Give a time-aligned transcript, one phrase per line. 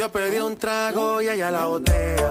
[0.00, 2.30] Yo pedí un trago y allá la botella.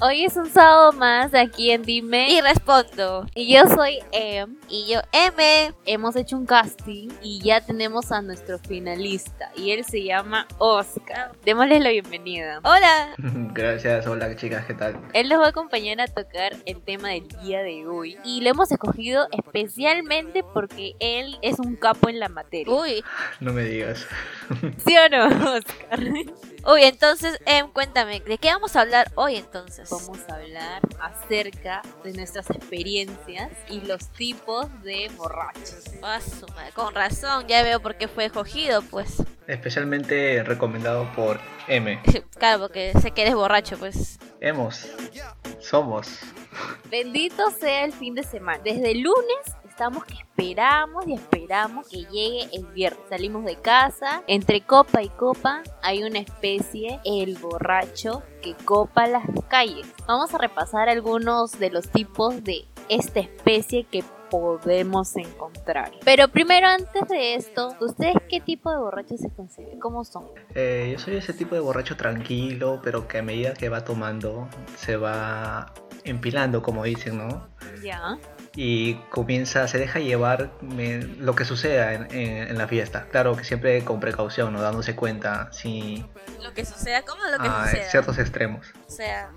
[0.00, 3.26] Hoy es un sábado más aquí en Dime Y respondo.
[3.34, 4.56] y yo soy Em.
[4.70, 5.74] Y yo, M.
[5.84, 11.32] Hemos hecho un casting y ya tenemos a nuestro finalista y él se llama Oscar.
[11.44, 12.60] Démosle la bienvenida.
[12.64, 13.08] Hola.
[13.52, 14.98] Gracias, hola chicas, ¿qué tal?
[15.12, 18.48] Él nos va a acompañar a tocar el tema del día de hoy y lo
[18.48, 22.72] hemos escogido especialmente porque él es un capo en la materia.
[22.72, 23.04] Uy.
[23.40, 24.06] No me digas.
[24.86, 26.00] ¿Sí o no, Oscar?
[26.70, 29.88] Uy, entonces, Em, cuéntame, ¿de qué vamos a hablar hoy entonces?
[29.88, 35.84] Vamos a hablar acerca de nuestras experiencias y los tipos de borrachos.
[36.02, 39.22] Ah, su madre, Con razón, ya veo por qué fue escogido, pues.
[39.46, 42.02] Especialmente recomendado por M.
[42.38, 44.18] Claro, porque sé que eres borracho, pues.
[44.42, 44.90] Hemos.
[45.60, 46.18] Somos.
[46.90, 48.60] Bendito sea el fin de semana.
[48.62, 49.38] Desde el lunes
[49.78, 53.00] estamos que esperamos y esperamos que llegue el viernes.
[53.08, 59.22] Salimos de casa, entre copa y copa hay una especie, el borracho que copa las
[59.48, 59.86] calles.
[60.08, 65.92] Vamos a repasar algunos de los tipos de esta especie que podemos encontrar.
[66.04, 69.78] Pero primero, antes de esto, ¿ustedes qué tipo de borrachos se consideran?
[69.78, 70.26] ¿Cómo son?
[70.56, 74.48] Eh, yo soy ese tipo de borracho tranquilo, pero que a medida que va tomando
[74.76, 75.72] se va
[76.08, 77.48] empilando, como dicen, ¿no?
[77.82, 78.18] Ya.
[78.56, 83.06] Y comienza, se deja llevar me- lo que suceda en, en- en la fiesta.
[83.10, 84.60] Claro que siempre con precaución, ¿no?
[84.60, 86.04] Dándose cuenta si
[86.42, 87.84] Lo que suceda, ¿cómo lo que a suceda?
[87.90, 88.66] ciertos extremos.
[88.86, 89.30] O sea,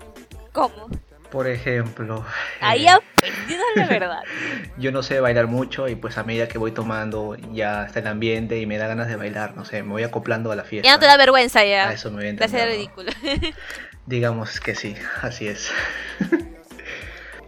[0.52, 0.88] ¿cómo?
[1.30, 2.26] Por ejemplo,
[2.60, 4.20] Ahí eh, aprendido la verdad.
[4.76, 8.08] yo no sé bailar mucho y pues a medida que voy tomando ya está el
[8.08, 10.86] ambiente y me da ganas de bailar, no sé, me voy acoplando a la fiesta.
[10.88, 11.88] Ya no te da vergüenza ya.
[11.88, 13.10] A eso me voy a Te ridículo.
[14.06, 15.70] Digamos que sí, así es.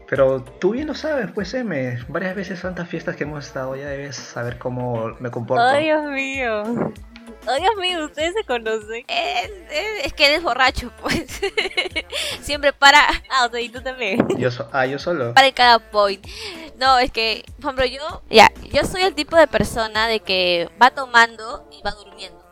[0.08, 3.86] Pero tú bien lo sabes, pues M, varias veces tantas fiestas que hemos estado ya
[3.88, 5.64] debes saber cómo me comporto.
[5.64, 6.62] Oh, Dios mío.
[7.46, 9.04] Oh, Dios mío, ustedes se conocen.
[9.08, 11.40] es, es- es que eres borracho, pues.
[12.42, 14.26] Siempre para, Ah, o sea, y tú también.
[14.38, 15.32] Yo so- ah, yo solo.
[15.34, 16.24] para en cada point.
[16.78, 20.68] No, es que, por ejemplo, yo, ya, yo soy el tipo de persona de que
[20.82, 22.42] va tomando y va durmiendo.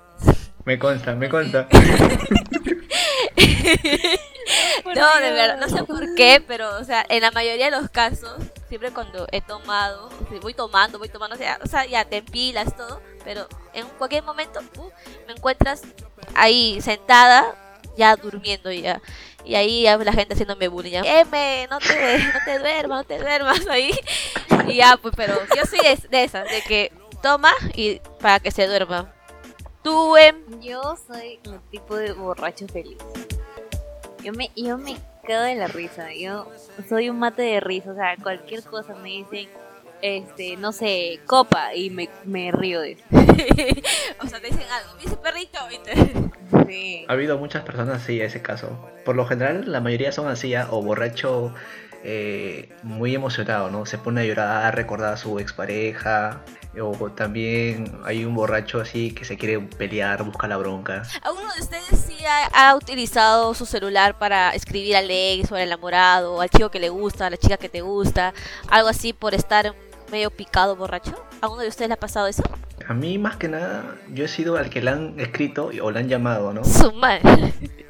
[0.65, 1.66] Me consta, me consta.
[4.84, 7.90] No, de verdad, no sé por qué, pero, o sea, en la mayoría de los
[7.90, 8.36] casos,
[8.68, 12.76] siempre cuando he tomado, voy tomando, voy tomando, o sea, o sea, ya te empilas
[12.76, 14.90] todo, pero en cualquier momento uh,
[15.26, 15.82] me encuentras
[16.34, 17.54] ahí sentada,
[17.96, 19.00] ya durmiendo ya.
[19.44, 23.04] Y ahí ya la gente haciéndome bullying, ya, M, no te, no te duermas, no
[23.04, 23.92] te duermas ahí.
[24.69, 26.92] Y ya, pues, pero yo soy de, de esas, de que
[27.22, 29.12] toma y para que se duerma.
[29.82, 32.98] Tú, em, Yo soy el tipo de borracho feliz.
[34.22, 34.97] Yo me, yo me
[35.27, 36.12] quedo de la risa.
[36.15, 36.50] Yo
[36.88, 37.93] soy un mate de risa.
[37.93, 39.49] O sea, cualquier cosa me dicen,
[40.00, 41.75] este, no sé, copa.
[41.75, 43.05] Y me, me río de eso.
[44.22, 45.93] o sea, te dicen algo, me dice perrito, ¿viste?
[46.69, 47.05] Sí.
[47.09, 48.88] Ha habido muchas personas así a ese caso.
[49.05, 50.69] Por lo general, la mayoría son así, ¿ah?
[50.71, 51.53] o borracho
[52.05, 53.87] eh, muy emocionado, ¿no?
[53.87, 56.43] Se pone a llorar, a recordar a su expareja.
[56.81, 61.03] O también hay un borracho así que se quiere pelear, busca la bronca.
[61.22, 65.62] ¿Alguno de ustedes sí ha, ha utilizado su celular para escribir al ex o al
[65.62, 68.32] enamorado, o al chico que le gusta, a la chica que te gusta,
[68.69, 69.75] algo así por estar
[70.11, 71.15] medio picado borracho?
[71.43, 72.43] ¿Alguno de ustedes le ha pasado eso?
[72.88, 75.99] A mí, más que nada, yo he sido al que le han escrito o le
[76.00, 76.65] han llamado, ¿no?
[76.65, 77.53] Su madre.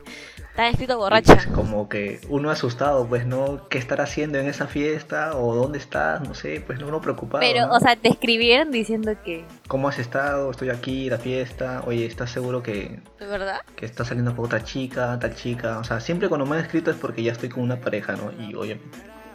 [0.53, 1.35] Está escrito borracha.
[1.35, 3.67] pues, como que uno asustado, pues, ¿no?
[3.71, 5.35] ¿Qué estar haciendo en esa fiesta?
[5.37, 6.21] ¿O dónde estás?
[6.29, 7.41] No sé, pues, no, uno preocupado.
[7.41, 7.73] Pero, ¿no?
[7.75, 9.47] o sea, te escribieron diciendo que.
[9.67, 10.51] ¿Cómo has estado?
[10.51, 11.83] Estoy aquí, la fiesta.
[11.87, 13.63] Oye, ¿estás seguro que, ¿De verdad?
[13.77, 15.79] que estás saliendo con otra chica, tal chica?
[15.79, 18.31] O sea, siempre cuando me han escrito es porque ya estoy con una pareja, ¿no?
[18.47, 18.79] Y oye,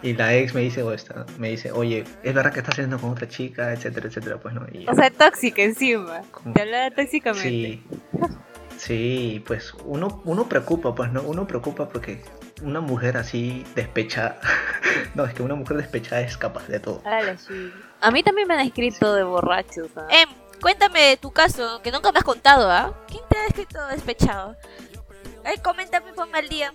[0.04, 3.00] y la ex me dice, o esta, me dice, oye, es verdad que estás saliendo
[3.00, 4.68] con otra chica, etcétera, etcétera, pues, ¿no?
[4.72, 6.22] Y, O sea, tóxica encima.
[6.30, 7.50] como- Te hablaba tóxicamente.
[7.50, 7.84] sí,
[8.78, 11.22] sí, pues uno, uno preocupa, pues, ¿no?
[11.22, 12.24] Uno preocupa porque
[12.62, 14.40] una mujer así despechada,
[15.16, 17.02] no, es que una mujer despechada es capaz de todo.
[17.48, 17.72] Sí.
[18.02, 19.90] A mí también me han escrito de borrachos.
[19.96, 20.08] ¿ah?
[20.10, 20.30] Em,
[20.62, 22.94] cuéntame de tu caso, que nunca me has contado, ¿ah?
[23.08, 24.56] ¿Quién te ha escrito despechado?
[25.44, 26.74] Ay, coméntame, ponme al día.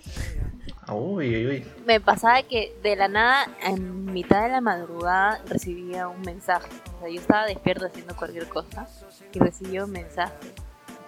[0.91, 1.71] Uy, uy, uy.
[1.85, 6.67] me pasaba que de la nada, en mitad de la madrugada, recibía un mensaje.
[6.97, 8.87] O sea, yo estaba despierto haciendo cualquier cosa
[9.31, 10.33] y recibía un mensaje.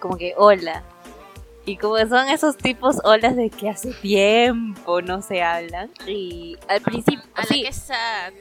[0.00, 0.84] Como que, hola.
[1.64, 5.90] Y como son esos tipos olas de que hace tiempo no se hablan.
[6.06, 8.32] Y al principio, A la sí, que sad.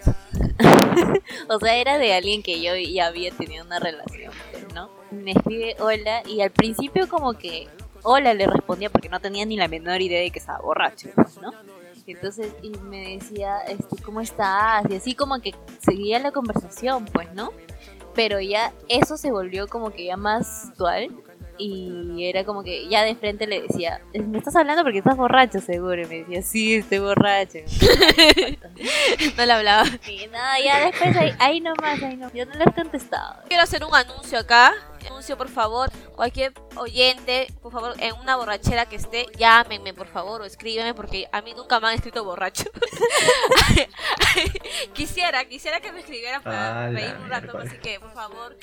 [1.50, 4.32] o sea, era de alguien que yo ya había tenido una relación,
[4.76, 4.92] ¿no?
[5.10, 7.68] Me escribe hola y al principio como que
[8.04, 11.42] hola le respondía porque no tenía ni la menor idea de que estaba borracho, pues,
[11.42, 11.52] ¿no?
[12.06, 14.86] Y entonces, y me decía, este, ¿cómo estás?
[14.88, 17.52] Y así como que seguía la conversación, pues, ¿no?
[18.14, 21.10] Pero ya eso se volvió como que ya más actual
[21.58, 25.60] y era como que ya de frente le decía, me estás hablando porque estás borracho
[25.60, 26.02] seguro.
[26.02, 27.60] Y me decía, sí, estoy borracho.
[29.38, 29.86] no le hablaba.
[30.08, 32.34] Y nada, ya después ahí, ahí nomás, ahí nomás.
[32.34, 33.44] Yo no le he contestado.
[33.48, 34.74] Quiero hacer un anuncio acá.
[35.08, 40.42] Anuncio, por favor, cualquier oyente, por favor, en una borrachera que esté, llámenme, por favor,
[40.42, 42.66] o escríbeme, porque a mí nunca me han escrito borracho.
[44.94, 48.58] quisiera, quisiera que me escribieran para Ah, reír un rato, así que, por favor,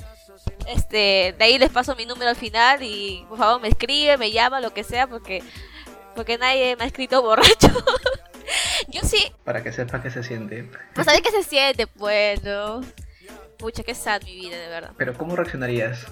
[0.66, 4.30] este, de ahí les paso mi número al final y, por favor, me escribe, me
[4.32, 5.42] llama, lo que sea, porque,
[6.14, 7.68] porque nadie me ha escrito borracho.
[8.88, 10.68] Yo sí, Para que sepa qué se siente.
[10.94, 12.80] pues sabes qué se siente, pues, ¿no?
[13.62, 14.90] Pucha, qué sad mi vida, de verdad.
[14.96, 16.04] Pero ¿cómo reaccionarías?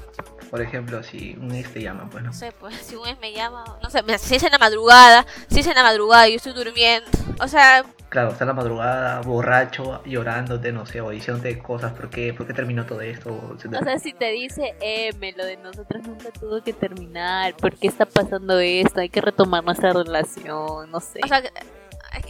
[0.52, 2.30] Por ejemplo, si un ex te llama, pues no.
[2.30, 4.58] No sé, pues si un ex me llama, no sé, mira, si es en la
[4.58, 7.10] madrugada, si es en la madrugada y yo estoy durmiendo,
[7.40, 12.08] o sea, Claro, está en la madrugada, borracho, llorándote, no sé, o diciéndote cosas, ¿por
[12.08, 13.30] qué, por qué terminó todo esto?
[13.30, 17.88] O sea, si te dice, M, lo de nosotros nunca tuvo que terminar, ¿por qué
[17.88, 19.00] está pasando esto?
[19.00, 21.20] Hay que retomar nuestra relación, no sé.
[21.24, 21.42] o sea,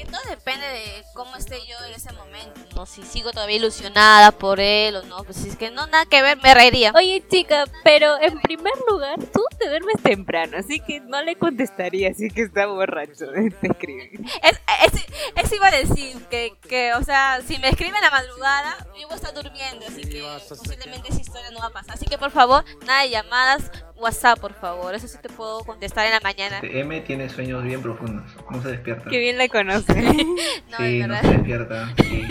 [0.00, 2.86] que todo depende de cómo esté yo en ese momento, ¿no?
[2.86, 6.22] Si sigo todavía ilusionada por él o no, pues si es que no, nada que
[6.22, 6.92] ver, me reiría.
[6.96, 12.10] Oye, chica, pero en primer lugar, tú te duermes temprano, así que no le contestaría
[12.10, 13.26] así que está borracho.
[13.60, 14.24] Te escriben.
[14.42, 15.06] Es, es,
[15.36, 19.06] es iba a decir que, que, o sea, si me escriben a la madrugada, yo
[19.06, 21.96] voy a estar durmiendo, así que posiblemente esa historia no va a pasar.
[21.96, 23.70] Así que por favor, nada de llamadas,
[24.00, 26.56] WhatsApp, por favor, eso sí te puedo contestar en la mañana.
[26.56, 29.08] Este, M tiene sueños bien profundos, no se despierta.
[29.10, 29.92] Qué bien la conoce.
[30.70, 31.92] No, sí, no se despierta.
[31.96, 32.28] Sí,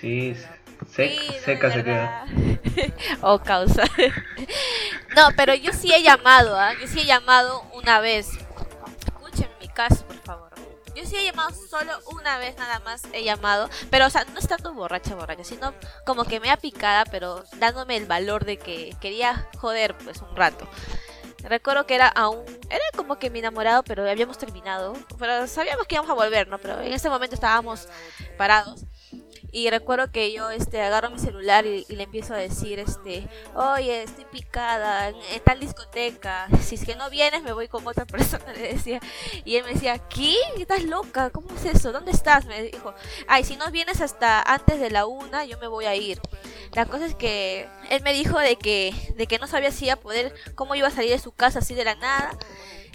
[0.00, 0.34] sí
[0.94, 2.24] sec- Sí, no, seca se queda.
[2.26, 2.94] verdad.
[3.22, 3.84] oh, causa.
[5.16, 6.72] no, pero yo sí he llamado, ¿ah?
[6.80, 8.28] Yo sí he llamado una vez.
[9.06, 10.04] Escuchen mi caso.
[10.94, 14.38] Yo sí he llamado solo una vez nada más he llamado, pero o sea, no
[14.38, 15.74] estando borracha, borracha, sino
[16.04, 20.36] como que me ha picada, pero dándome el valor de que quería joder pues un
[20.36, 20.68] rato.
[21.44, 25.96] Recuerdo que era aún, era como que mi enamorado, pero habíamos terminado, pero sabíamos que
[25.96, 26.58] íbamos a volver, ¿no?
[26.58, 27.88] Pero en ese momento estábamos
[28.36, 28.84] parados.
[29.54, 34.02] Y recuerdo que yo este agarro mi celular y, le empiezo a decir este, "Oye,
[34.02, 36.48] estoy picada en, tal discoteca.
[36.62, 39.00] Si es que no vienes, me voy con otra persona", le decía.
[39.44, 40.34] Y él me decía, "¿Qué?
[40.56, 41.28] ¿Estás loca?
[41.28, 41.92] ¿Cómo es eso?
[41.92, 42.94] ¿Dónde estás?" Me dijo,
[43.28, 46.18] "Ay, si no vienes hasta antes de la una, yo me voy a ir."
[46.74, 49.94] La cosa es que él me dijo de que de que no sabía si iba
[49.94, 52.30] a poder cómo iba a salir de su casa así de la nada.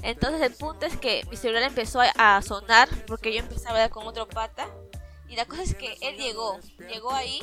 [0.01, 3.89] Entonces el punto es que mi celular empezó a, sonar porque yo empecé a hablar
[3.89, 4.67] con otro pata.
[5.29, 6.57] Y la cosa es que él llegó,
[6.91, 7.39] llegó ahí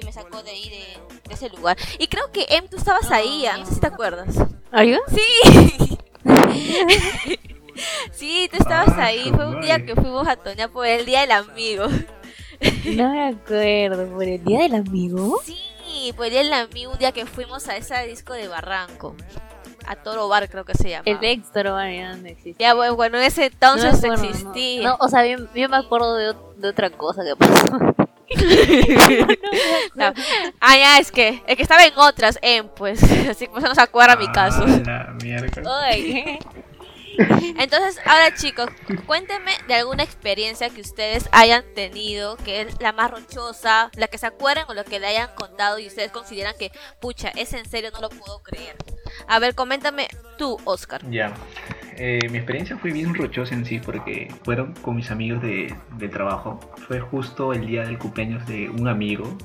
[0.00, 1.76] y me sacó de ahí de, de ese lugar.
[1.98, 4.36] Y creo que Em, tú estabas ahí, ah, no sé si te acuerdas.
[4.72, 5.00] ¿Ayuda?
[5.08, 5.98] Sí.
[8.10, 9.30] Sí, tú estabas Ah, ahí.
[9.34, 11.86] Fue un día que fuimos a Toña por el Día del Amigo.
[12.86, 15.42] No me acuerdo, ¿por el día del amigo?
[15.44, 19.14] Sí, por el Día del Amigo, un día que fuimos a ese disco de Barranco.
[19.86, 21.02] A Toro Bar creo que se llama.
[21.06, 22.62] El Dexter, bueno, ya no existe.
[22.62, 24.28] Ya, bueno, bueno, en ese No entonces acuerdo, no.
[24.30, 24.82] existía.
[24.88, 27.78] No, o sea, yo, yo me acuerdo de, de otra cosa que pasó.
[29.94, 30.12] No.
[30.60, 33.74] Ah, ya, es que, es que estaba en otras, en pues, así que pues no
[33.74, 34.64] se acuerda mi caso.
[34.66, 35.68] Ah, la miércoles.
[35.82, 36.38] Ay,
[37.58, 38.68] Entonces, ahora chicos,
[39.06, 44.18] cuéntenme de alguna experiencia que ustedes hayan tenido, que es la más rochosa, la que
[44.18, 46.70] se acuerden o la que le hayan contado y ustedes consideran que,
[47.00, 48.76] pucha, es en serio, no lo puedo creer.
[49.28, 50.08] A ver, coméntame
[50.38, 51.02] tú, Oscar.
[51.10, 51.32] Ya.
[51.98, 56.10] Eh, mi experiencia fue bien rochosa en sí porque fueron con mis amigos de, del
[56.10, 56.60] trabajo.
[56.86, 59.36] Fue justo el día del cumpleaños de un amigo.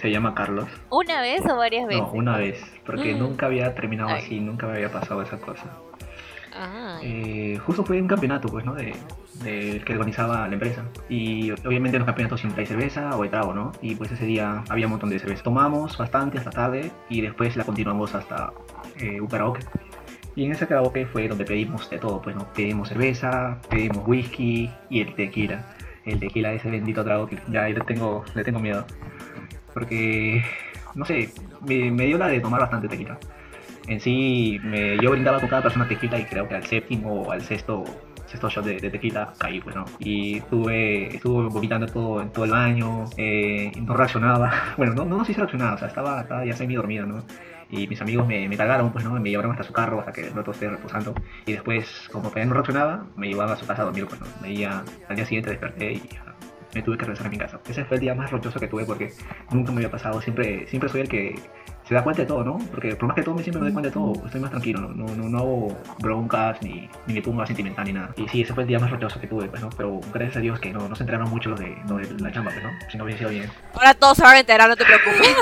[0.00, 0.68] Se llama Carlos.
[0.90, 2.00] ¿Una vez o varias veces?
[2.02, 2.62] No, una vez.
[2.86, 3.18] Porque Mm.
[3.18, 4.22] nunca había terminado Ay.
[4.24, 5.64] así, nunca me había pasado esa cosa.
[6.60, 8.74] Ah, Eh, justo fue un campeonato, pues, ¿no?
[8.74, 8.92] De,
[9.44, 10.82] de- que organizaba la empresa.
[11.08, 13.70] Y obviamente en los campeonatos siempre hay cerveza o hay trago, ¿no?
[13.80, 15.44] Y pues ese día había un montón de cerveza.
[15.44, 18.52] Tomamos bastante hasta tarde y después la continuamos hasta
[18.96, 19.60] eh, un karaoke.
[20.34, 22.52] Y en ese karaoke fue donde pedimos de todo, pues, ¿no?
[22.52, 25.64] Pedimos cerveza, pedimos whisky y el tequila.
[26.04, 28.84] El tequila, ese bendito trago que ya le tengo, le tengo miedo.
[29.74, 30.42] Porque,
[30.96, 31.30] no sé,
[31.66, 33.16] me dio la de tomar bastante tequila
[33.88, 37.32] en sí me, yo brindaba con cada persona tequila y creo que al séptimo o
[37.32, 37.84] al sexto
[38.26, 42.44] sexto shot de, de tequila caí pues no y estuve estuve vomitando todo en todo
[42.44, 46.44] el baño eh, no reaccionaba bueno no no sí se reaccionaba o sea estaba, estaba
[46.44, 47.24] ya semi dormido no
[47.70, 50.26] y mis amigos me, me cargaron pues no me llevaron hasta su carro hasta que
[50.26, 51.14] el rato esté reposando.
[51.46, 54.26] Y después como todavía no reaccionaba me llevaban a su casa a dormir pues no
[54.42, 56.34] al día siguiente desperté y ah,
[56.74, 57.60] me tuve que regresar a mi casa.
[57.68, 59.12] Ese fue el día más rochoso que tuve porque
[59.50, 60.20] nunca me había pasado.
[60.20, 61.34] Siempre siempre soy el que
[61.88, 62.58] se da cuenta de todo, ¿no?
[62.70, 64.88] Porque por más que tome siempre me doy cuenta de todo, estoy más tranquilo, no,
[64.90, 68.12] no, no, no hago broncas ni, ni me pongo sentimental ni nada.
[68.16, 69.70] Y sí, ese fue el día más rochoso que tuve, pues, ¿no?
[69.70, 72.30] Pero gracias a Dios que no, no se enteraron mucho los de, los de la
[72.30, 72.70] chamba, pues, ¿no?
[72.90, 73.50] Si no hubiese sido bien.
[73.72, 75.36] ahora todos se van a enterar, no te preocupes.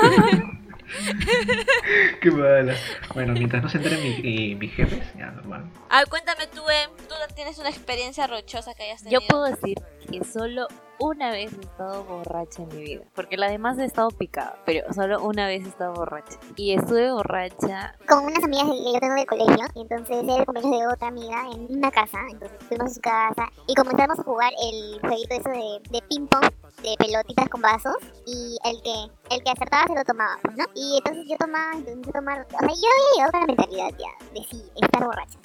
[2.21, 2.73] Qué mala.
[3.13, 5.65] Bueno, mientras no se enteren mi, mis jefes, ya normal.
[5.89, 9.21] A ver, cuéntame tú, Em, tú tienes una experiencia rochosa que hayas tenido.
[9.21, 10.67] Yo puedo decir que solo
[10.99, 13.01] una vez he estado borracha en mi vida.
[13.13, 14.57] Porque la demás he estado picada.
[14.65, 16.39] Pero solo una vez he estado borracha.
[16.55, 17.95] Y estuve borracha.
[18.07, 19.65] Con unas amigas yo tengo del colegio.
[19.75, 22.19] Y entonces era el cumpleaños de otra amiga en una casa.
[22.31, 23.51] Entonces fuimos a su casa.
[23.67, 26.49] Y comenzamos a jugar el jueguito eso de, de ping-pong.
[26.81, 27.97] De pelotitas con vasos.
[28.25, 30.65] Y el que el que acertaba se lo tomaba, ¿no?
[30.73, 32.45] Y entonces yo tomaba, entonces tomar.
[32.45, 35.37] O sea, yo había llegado con la mentalidad ya de sí, estar borracha.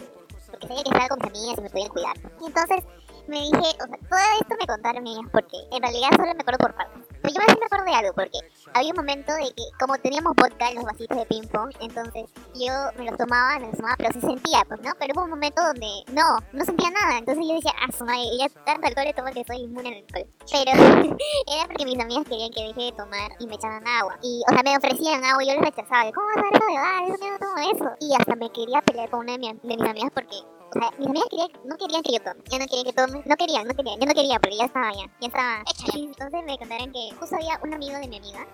[0.51, 2.17] Porque sabía que estaba con mis amigas y me podían cuidar.
[2.41, 2.85] Y entonces
[3.29, 6.59] me dije, o sea, todo esto me contaron ellas porque en realidad solo me acuerdo
[6.59, 7.07] por partes.
[7.23, 8.39] Pero yo me siempre acuerdo de algo porque
[8.75, 12.31] había un momento de que como teníamos vodka en los vasitos de ping pong, entonces
[12.55, 14.91] yo me los tomaba, me los tomaba, pero sí sentía, pues, ¿no?
[14.99, 17.19] Pero hubo un momento donde no, no sentía nada.
[17.19, 20.03] Entonces yo decía, ah, su madre, ya tanto alcohol le tomo que soy inmune al
[20.03, 20.27] alcohol.
[20.51, 20.71] Pero
[21.47, 24.19] era porque mis amigas querían que deje de tomar y me echaban agua.
[24.23, 26.11] Y, o sea, me ofrecían agua y yo les rechazaba.
[26.13, 27.03] ¿Cómo vas a dar eso dar?
[27.07, 27.97] Eso no tomo eso.
[28.01, 30.37] Y hasta me quería pelear con una de mis, de mis amigas porque
[30.75, 32.41] o sea, mis amigas no querían que yo tome.
[32.51, 33.23] Ya no querían que tome.
[33.27, 34.01] No querían, no querían.
[34.01, 35.07] Yo no quería porque ya estaba ya.
[35.21, 35.99] Ya estaba hecha.
[35.99, 38.47] Entonces me contaron que justo había un amigo de mi amiga.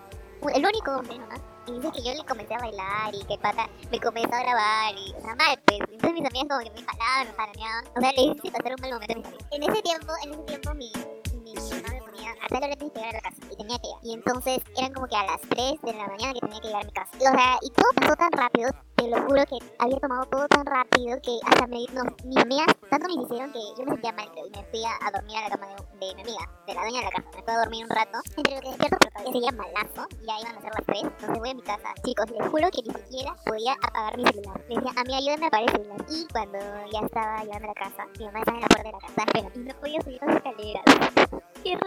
[0.53, 1.39] El único hombre nomás.
[1.67, 4.39] Y dice que yo le comencé a bailar y que el pata me comenzó a
[4.41, 5.79] grabar y, o sea, mal, pues.
[5.79, 7.85] Entonces mis amigas como que me jalaban, me jalaneaban.
[7.95, 9.47] O sea, le hice pasar un mal momento a mis amigas.
[9.51, 10.91] En ese tiempo, en ese tiempo mi,
[11.43, 13.77] mi mamá me ponía a tal hora tenía que llegar a la casa y tenía
[13.79, 13.95] que ir.
[14.03, 16.83] Y entonces eran como que a las 3 de la mañana que tenía que llegar
[16.83, 17.11] a mi casa.
[17.15, 20.65] O sea, y todo pasó tan rápido te lo juro que había tomado todo tan
[20.65, 24.29] rápido que hasta me, no, mis amigas tanto me hicieron que yo me sentía mal
[24.35, 26.99] y me fui a, dormir a la cama de, de, mi amiga, de la dueña
[26.99, 27.29] de la casa.
[27.35, 30.39] Me fui a dormir un rato, entre lo que despierto, pero todavía seguía malazo, ya
[30.41, 31.93] iban a ser las 3, entonces voy a mi casa.
[32.03, 34.61] Chicos, les juro que ni siquiera podía apagar mi celular.
[34.67, 36.05] Me decía, a mí ayúdame a apagar el celular.
[36.09, 36.59] Y cuando
[36.91, 39.25] ya estaba llegando a la casa, mi mamá estaba en la puerta de la casa,
[39.31, 40.83] pero y no podía subir las escaleras.
[41.63, 41.77] Qué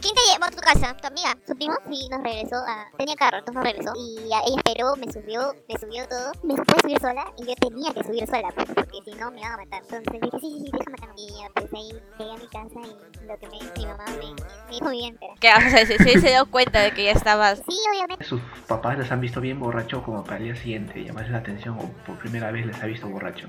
[0.00, 0.96] ¿Quién te llevó a tu casa?
[0.96, 1.36] ¿Tu amiga?
[1.46, 2.86] Su primo sí nos regresó a...
[2.96, 3.92] Tenía carro, entonces nos regresó.
[3.96, 6.32] Y ella esperó, me subió, me subió todo.
[6.44, 9.52] Me subir sola y yo tenía que subir sola, pues, porque si no me iban
[9.52, 9.82] a matar.
[9.82, 12.80] Entonces dije, sí, sí, sí, déjame matar a mi Pues ahí llegué a mi casa
[12.84, 15.34] y lo que me, mi mamá me, me dijo bien, pero...
[15.40, 15.48] ¿Qué?
[15.48, 17.62] O sea, sí, se dio cuenta de que ya estabas...
[17.68, 18.24] Sí, obviamente.
[18.24, 21.78] Sus papás les han visto bien borracho como para el día siguiente, llamarles la atención
[21.78, 23.46] o por primera vez les ha visto borracho.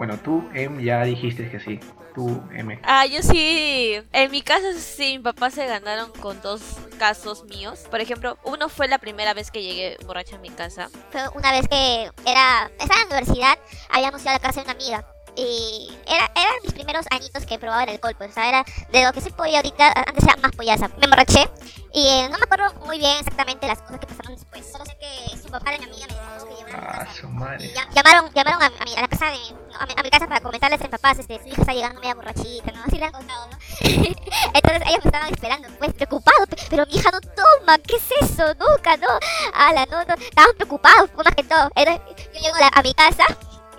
[0.00, 1.78] Bueno, tú, Em, ya dijiste que sí.
[2.14, 2.80] Tú, M.
[2.84, 4.00] Ah, yo sí.
[4.14, 6.62] En mi caso, sí, mi papá se ganaron con dos
[6.98, 7.80] casos míos.
[7.90, 10.88] Por ejemplo, uno fue la primera vez que llegué borracha a mi casa.
[11.10, 13.58] Fue una vez que era, estaba en la universidad,
[13.90, 15.06] habíamos ido a la casa de una amiga.
[15.36, 19.04] Y era, eran mis primeros añitos que probaba el alcohol, pues, o sea, era de
[19.04, 20.88] lo que soy pollo ahorita, antes era más pollaza.
[20.98, 21.48] Me emborraché
[21.92, 24.64] y eh, no me acuerdo muy bien exactamente las cosas que pasaron después.
[24.70, 27.72] Solo sé que su papá de mi amiga me dijo que llevaron a, su madre.
[27.94, 29.38] llamaron, llamaron a, a, mi, a la casa de
[29.78, 32.00] a mi, a mi, casa para comentarles a mis papás, este, su hija está llegando
[32.00, 32.84] media borrachita, ¿no?
[32.84, 33.58] Así le han contado, ¿no?
[33.80, 38.54] Entonces ellos me estaban esperando, pues preocupados, pero mi hija no toma, ¿qué es eso?
[38.54, 39.08] Nunca, no.
[39.54, 41.70] Ala, no, no, estaban preocupados, más que todo.
[41.74, 42.02] Entonces,
[42.34, 43.24] yo llego a, la, a mi casa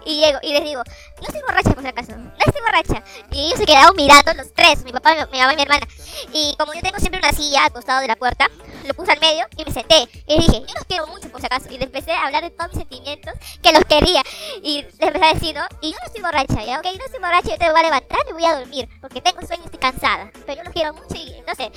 [0.06, 0.84] y llego y les digo,
[1.22, 3.04] no estoy borracha por si acaso, no estoy borracha.
[3.32, 5.88] Y ellos se quedaron mirando los tres, mi papá, mi, mamá y mi hermana.
[6.34, 8.50] Y como yo tengo siempre una silla al costado de la puerta,
[8.88, 10.10] lo puse al medio y me senté.
[10.28, 11.68] Y dije, yo los quiero mucho por si acaso.
[11.70, 14.24] Y les empecé a hablar de todos mis sentimientos, que los quería.
[14.64, 15.66] Y les empecé a decir, ¿no?
[15.82, 16.80] Y yo no estoy borracha, ¿ya?
[16.80, 19.46] Ok, no estoy borracha, yo te voy a levantar y voy a dormir, porque tengo
[19.46, 20.32] sueño y estoy cansada.
[20.46, 21.70] Pero yo los quiero mucho y entonces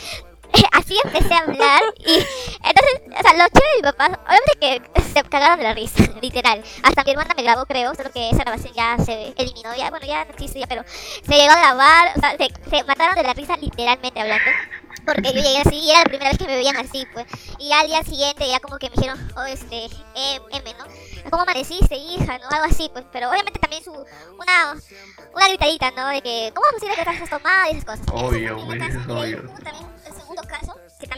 [0.72, 5.02] así empecé a hablar y entonces, o sea, lo chévere de mi papá, obviamente que
[5.02, 6.62] se cagaron de la risa, literal.
[6.82, 10.06] Hasta mi hermana me grabó, creo, solo que esa grabación ya se eliminó, ya, bueno,
[10.06, 13.22] ya no existe ya, pero se llegó a grabar, o sea, se, se mataron de
[13.22, 14.50] la risa literalmente hablando.
[15.04, 17.26] Porque yo llegué así y era la primera vez que me veían así, pues.
[17.58, 21.30] Y al día siguiente ya como que me dijeron, oh, este, M, ¿no?
[21.30, 22.38] ¿Cómo amaneciste, hija?
[22.38, 22.48] ¿no?
[22.50, 23.04] Algo así, pues.
[23.12, 24.74] Pero obviamente también su, una,
[25.34, 26.08] una gritadita, ¿no?
[26.08, 28.06] De que, ¿cómo es posible que estás tomada y esas cosas?
[28.12, 29.50] Obvio, güey, obvio.
[29.62, 29.86] También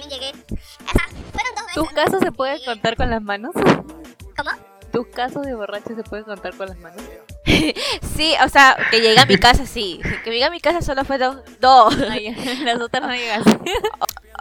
[0.06, 0.30] también llegué.
[0.30, 1.74] O sea, fueron dos veces.
[1.74, 3.52] ¿Tus casos se pueden contar con las manos?
[3.54, 4.50] ¿Cómo?
[4.92, 7.02] ¿Tus casos de borracho se pueden contar con las manos?
[8.16, 10.00] sí, o sea, que llegué a mi casa, sí.
[10.24, 11.44] Que llegué a mi casa solo fue dos.
[12.64, 13.42] las otras no llegas.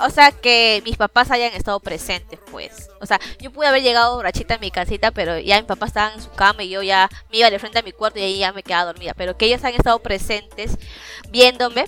[0.02, 2.90] O, sea, que mis papás hayan estado presentes, pues.
[3.02, 6.14] O sea, yo pude haber llegado borrachita a mi casita, pero ya mi papá estaba
[6.14, 8.40] en su cama y yo ya me iba de frente a mi cuarto y ahí
[8.40, 9.14] ya me quedaba dormida.
[9.16, 10.78] Pero que ellos han estado presentes
[11.32, 11.86] viéndome.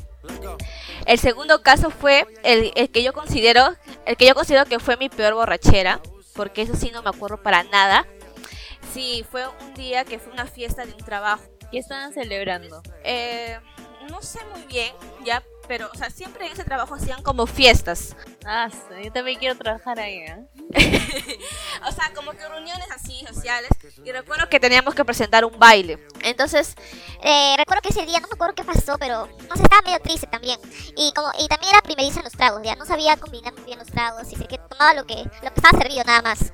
[1.06, 3.75] El segundo caso fue el, el que yo considero,
[4.06, 6.01] el que yo considero que fue mi peor borrachera,
[6.34, 8.06] porque eso sí no me acuerdo para nada.
[8.94, 11.44] Sí, fue un día que fue una fiesta de un trabajo.
[11.72, 12.82] ¿Qué estaban celebrando?
[13.04, 13.60] Eh,
[14.10, 14.94] no sé muy bien,
[15.25, 18.15] ya, pero, o sea, siempre en ese trabajo hacían como fiestas.
[18.45, 20.47] Ah, sí, yo también quiero trabajar ahí, ¿eh?
[21.88, 23.69] o sea, como que reuniones así, sociales.
[24.03, 26.00] Y recuerdo que teníamos que presentar un baile.
[26.24, 26.75] Entonces,
[27.21, 30.00] eh, recuerdo que ese día, no me acuerdo qué pasó, pero no sé, estaba medio
[30.00, 30.59] triste también.
[30.95, 33.79] Y como y también era primeriza en los tragos, ya no sabía combinar muy bien
[33.79, 36.51] los tragos y sé que tomaba lo que, lo que estaba servido nada más.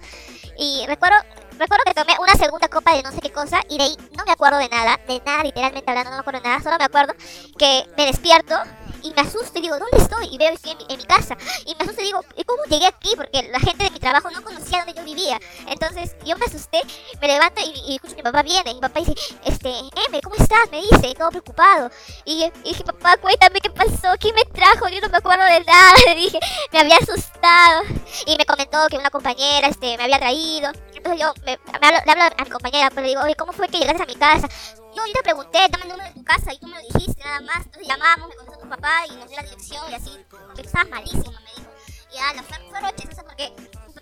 [0.58, 1.18] Y recuerdo,
[1.58, 4.24] recuerdo que tomé una segunda copa de no sé qué cosa y de ahí no
[4.26, 6.86] me acuerdo de nada, de nada literalmente hablando, no me acuerdo de nada, solo me
[6.86, 7.14] acuerdo
[7.58, 8.56] que me despierto
[9.04, 10.28] y me asusto y digo, ¿dónde estoy?
[10.32, 11.38] Y veo que estoy en mi, casa.
[11.66, 13.14] Y me asusto y digo, ¿y cómo llegué aquí?
[13.16, 15.40] Porque la gente de mi trabajo no conocía dónde yo vivía.
[15.68, 16.82] Entonces yo me asusté,
[17.22, 18.72] me levanto y, escucho que mi papá viene.
[18.72, 19.14] Y mi papá dice,
[19.46, 19.70] este,
[20.08, 20.72] M, ¿cómo estás?
[20.72, 21.92] Me dice, todo preocupado.
[22.26, 25.64] Y, y dije, papá, cuéntame qué pasó, quién me trajo, yo no me acuerdo de
[25.64, 25.94] nada.
[26.08, 26.40] Le dije,
[26.72, 27.84] me había asustado.
[28.26, 30.72] Y me comentó que una compañera este, me había traído.
[30.96, 33.68] Entonces yo me, hablo- le hablo a mi compañera, pero le digo, oye, ¿cómo fue
[33.68, 34.48] que llegaste a mi casa?
[34.96, 37.24] Yo, yo te pregunté, dame el número de tu casa y tú me lo dijiste
[37.24, 37.66] nada más.
[37.66, 40.12] Entonces llamamos, me contestó papá y nos dio la dirección y así.
[40.30, 41.72] Tú estabas malísimo, me dijo.
[42.14, 43.52] Y ah, no, fue, chistoso porque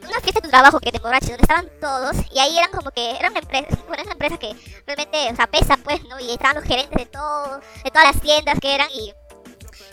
[0.01, 2.91] una fiesta de tu trabajo que te emborraches, donde estaban todos y ahí eran como
[2.91, 4.53] que, eran empresas, bueno, una empresa que
[4.85, 6.19] realmente, o sea, pesa pues, ¿no?
[6.19, 9.13] Y estaban los gerentes de todo, de todas las tiendas que eran y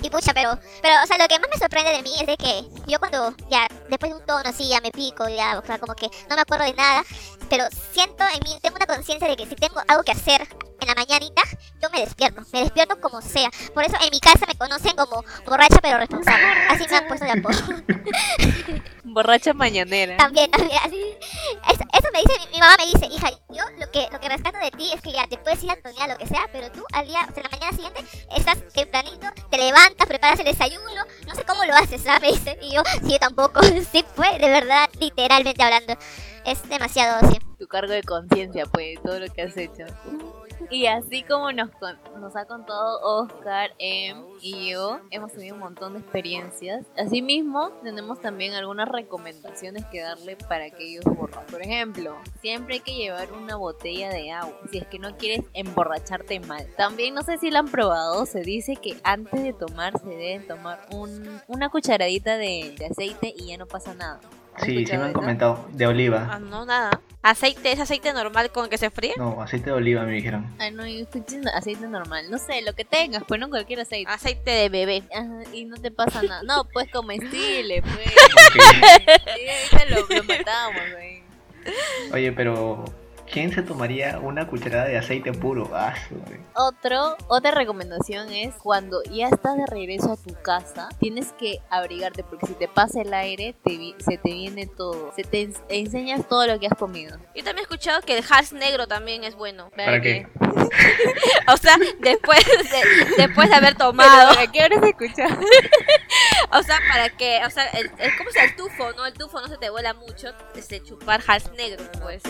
[0.01, 2.37] y pucha, pero, pero, o sea, lo que más me sorprende de mí es de
[2.37, 5.79] que yo cuando ya, después de un tono así, ya me pico, ya, o sea,
[5.79, 7.05] como que no me acuerdo de nada,
[7.51, 10.47] pero siento en mí, tengo una conciencia de que si tengo algo que hacer
[10.81, 11.43] en la mañanita,
[11.83, 13.51] yo me despierto, me despierto como sea.
[13.75, 16.47] Por eso en mi casa me conocen como borracha pero responsable.
[16.69, 17.59] Así me han puesto de apodo.
[19.05, 20.17] Borracha mañanera.
[20.17, 21.17] También, también, así.
[21.73, 24.29] Eso, eso me dice, mi, mi mamá me dice, hija, yo lo que, lo que
[24.29, 26.71] rescato de ti es que ya te puedes ir a tonear lo que sea, pero
[26.71, 28.05] tú al día, o sea, la mañana siguiente,
[28.37, 32.41] estás tempranito, te levantas, preparas el desayuno, no sé cómo lo haces, ¿sabes?
[32.63, 33.61] Y yo, sí, tampoco,
[33.93, 35.97] sí, fue, de verdad, literalmente hablando,
[36.45, 37.39] es demasiado, sí.
[37.59, 39.85] tu cargo de conciencia, pues, todo lo que has hecho.
[40.71, 45.61] Y así como nos, con- nos ha contado Oscar, Em y yo, hemos tenido un
[45.61, 46.85] montón de experiencias.
[46.97, 51.51] Asimismo, tenemos también algunas recomendaciones que darle para aquellos borrachos.
[51.51, 55.45] Por ejemplo, siempre hay que llevar una botella de agua, si es que no quieres
[55.55, 56.67] emborracharte mal.
[56.77, 60.47] También, no sé si lo han probado, se dice que antes de tomar se deben
[60.47, 64.21] tomar un- una cucharadita de, de aceite y ya no pasa nada.
[64.59, 65.67] ¿Has Sí, sí me han comentado.
[65.73, 66.39] De Ah, oliva.
[66.41, 66.91] no, nada.
[67.23, 69.13] Aceite, ¿es aceite normal con que se fríe?
[69.17, 70.47] No, aceite de oliva me dijeron.
[70.59, 72.31] Ah, no, yo estoy diciendo aceite normal.
[72.31, 74.11] No sé, lo que tengas, pues no cualquier aceite.
[74.11, 75.03] Aceite de bebé.
[75.15, 76.43] Ajá, y no te pasa nada.
[76.45, 78.09] No, pues comestible, pues.
[78.55, 81.23] Sí, ahorita lo, lo matamos, güey.
[82.13, 82.85] Oye, pero
[83.33, 85.71] ¿quién se tomaría una cucharada de aceite puro?
[85.75, 85.95] Ah.
[86.55, 92.25] Otro, otra recomendación es cuando ya estás de regreso a tu casa, tienes que abrigarte
[92.25, 95.13] porque si te pasa el aire, te vi- se te viene todo.
[95.15, 97.17] Se te ens- enseñas todo lo que has comido.
[97.35, 99.71] Yo también he escuchado que el hars negro también es bueno.
[99.77, 100.27] ¿Para qué?
[101.51, 104.31] O sea, después de, después de haber tomado.
[104.39, 105.27] ¿A qué hora se escucha?
[106.51, 109.05] O sea, para que, o sea, el- es como si el tufo, ¿no?
[109.07, 112.23] El tufo no se te vuela mucho, este, chupar hals negro, pues,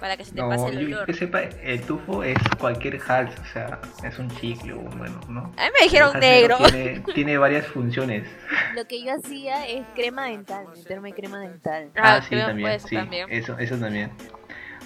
[0.00, 1.06] para que se te No, pase el yo olor.
[1.06, 5.40] que sepa, el tufo es cualquier hals, o sea, es un chicle o bueno, ¿no?
[5.56, 6.56] A mí me dijeron negro.
[6.70, 8.28] Tiene, tiene varias funciones.
[8.74, 11.90] Lo que yo hacía es crema dental, meterme crema dental.
[11.96, 13.26] Ah, sí, creo que también, sí, también.
[13.30, 14.10] Eso, eso también.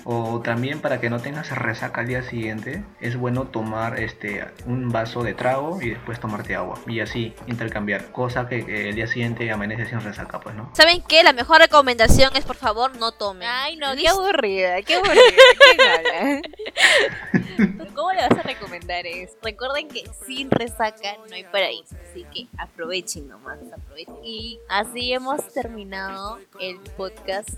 [0.05, 4.91] O también para que no tengas resaca al día siguiente, es bueno tomar este un
[4.91, 6.79] vaso de trago y después tomarte agua.
[6.87, 10.71] Y así intercambiar, cosa que, que el día siguiente amanece sin resaca, pues, ¿no?
[10.75, 11.23] ¿Saben qué?
[11.23, 13.49] La mejor recomendación es, por favor, no tomen.
[13.49, 15.23] Ay, no, qué aburrida, qué aburrida.
[17.95, 19.37] ¿Cómo le vas a recomendar eso?
[19.43, 24.17] Recuerden que sin resaca no hay paraíso, así que aprovechen nomás, aprovechen.
[24.25, 27.51] Y así hemos terminado el podcast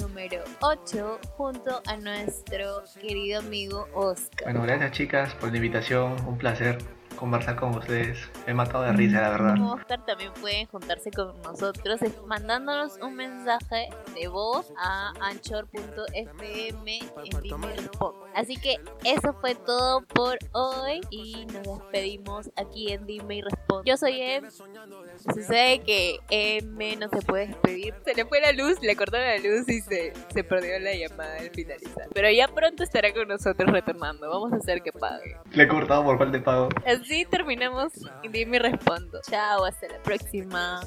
[0.00, 4.44] número 8 junto a nuestro querido amigo Oscar.
[4.44, 6.78] Bueno, gracias chicas por la invitación, un placer
[7.22, 8.18] conversar con ustedes.
[8.46, 9.54] Me he matado de risa, la verdad.
[9.54, 16.98] Como Oscar también pueden juntarse con nosotros es- mandándonos un mensaje de voz a anchor.fm
[16.98, 17.90] en.
[18.34, 23.88] Así que eso fue todo por hoy y nos despedimos aquí en Dime y Responde.
[23.90, 24.44] Yo soy Em.
[25.34, 27.94] Sucede que M no se puede despedir.
[28.04, 31.36] Se le fue la luz, le cortó la luz y se, se perdió la llamada
[31.38, 32.08] al finalizar.
[32.12, 34.28] Pero ya pronto estará con nosotros retornando.
[34.28, 35.36] Vamos a hacer que pague.
[35.52, 36.68] Le he cortado por falta de pago.
[36.86, 37.92] Así terminamos
[38.30, 39.20] Dime y Respondo.
[39.28, 40.80] Chao, hasta la próxima.